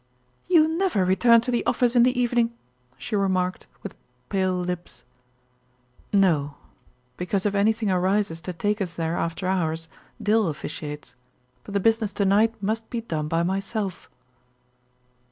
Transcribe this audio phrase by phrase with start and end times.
[0.47, 2.55] "You never return to the office in the evening,"
[2.97, 3.93] she remarked, with
[4.29, 5.03] pale lips.
[6.11, 6.55] "No;
[7.17, 11.13] because if anything arises to take us there after hours, Dill officiates.
[11.63, 14.09] But the business to night must be done by myself."